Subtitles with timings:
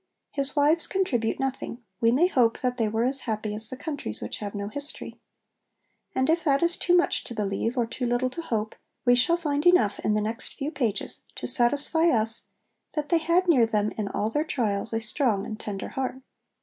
[0.31, 4.19] His wives contribute nothing; we may hope that they were as happy as the countries
[4.19, 5.19] which have no history.
[6.15, 8.73] And if that is too much to believe or too little to hope
[9.05, 12.45] we shall find enough in the next few pages to satisfy us
[12.93, 16.15] that they had near them in all their trials a strong and tender heart.